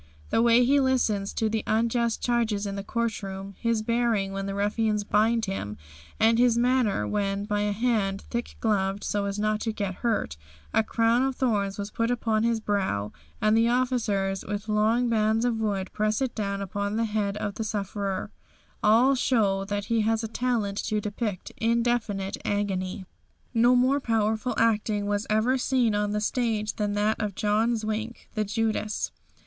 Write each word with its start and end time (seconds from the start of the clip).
The 0.31 0.41
way 0.41 0.65
he 0.65 0.79
listens 0.79 1.31
to 1.33 1.47
the 1.47 1.63
unjust 1.67 2.23
charges 2.23 2.65
in 2.65 2.75
the 2.75 2.83
court 2.83 3.21
room, 3.21 3.53
his 3.59 3.83
bearing 3.83 4.31
when 4.33 4.47
the 4.47 4.55
ruffians 4.55 5.03
bind 5.03 5.45
him, 5.45 5.77
and 6.19 6.39
his 6.39 6.57
manner 6.57 7.07
when, 7.07 7.45
by 7.45 7.59
a 7.61 7.71
hand, 7.71 8.23
thick 8.31 8.57
gloved 8.61 9.03
so 9.03 9.25
as 9.25 9.37
not 9.37 9.59
to 9.61 9.71
get 9.71 9.93
hurt, 10.01 10.37
a 10.73 10.81
crown 10.83 11.21
of 11.21 11.35
thorns 11.35 11.77
was 11.77 11.91
put 11.91 12.09
upon 12.09 12.41
his 12.41 12.59
brow, 12.59 13.11
and 13.39 13.55
the 13.55 13.69
officers 13.69 14.43
with 14.43 14.67
long 14.67 15.07
bands 15.07 15.45
of 15.45 15.57
wood 15.57 15.93
press 15.93 16.19
it 16.19 16.33
down 16.33 16.63
upon 16.63 16.95
the 16.95 17.05
head 17.05 17.37
of 17.37 17.53
the 17.53 17.63
sufferer, 17.63 18.31
all 18.81 19.13
show 19.13 19.63
that 19.65 19.85
he 19.85 20.01
has 20.01 20.23
a 20.23 20.27
talent 20.27 20.79
to 20.79 20.99
depict 20.99 21.51
infinite 21.59 22.37
agony. 22.43 23.05
No 23.53 23.75
more 23.75 23.99
powerful 23.99 24.55
acting 24.57 25.05
was 25.05 25.27
ever 25.29 25.59
seen 25.59 25.93
on 25.93 26.09
the 26.09 26.21
stage 26.21 26.77
than 26.77 26.93
that 26.93 27.21
of 27.21 27.35
John 27.35 27.75
Zwink, 27.75 28.27
the 28.33 28.43
Judas. 28.43 29.11